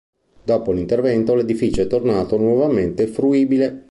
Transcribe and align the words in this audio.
Dopo 0.43 0.71
l'intervento 0.71 1.35
l'edificio 1.35 1.81
è 1.81 1.85
tornato 1.85 2.35
nuovamente 2.39 3.05
fruibile. 3.05 3.89